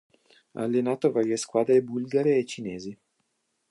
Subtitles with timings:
[0.55, 2.97] Ha allenato varie squadre bulgare e cinesi.